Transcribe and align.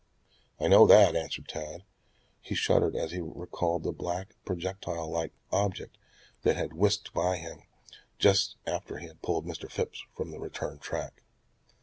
"I 0.59 0.67
know 0.67 0.87
that," 0.87 1.15
answered 1.15 1.47
Tad. 1.47 1.83
He 2.41 2.55
shuddered 2.55 2.95
as 2.95 3.11
he 3.11 3.21
recalled 3.21 3.83
the 3.83 3.91
black, 3.91 4.33
projectile 4.45 5.07
like 5.11 5.31
object 5.51 5.95
that 6.41 6.55
had 6.55 6.73
whisked 6.73 7.13
by 7.13 7.37
him 7.37 7.59
just 8.17 8.55
after 8.65 8.97
he 8.97 9.05
had 9.05 9.21
pulled 9.21 9.45
Mr. 9.45 9.69
Phipps 9.69 10.03
from 10.17 10.31
the 10.31 10.39
return 10.39 10.79
track. 10.79 11.21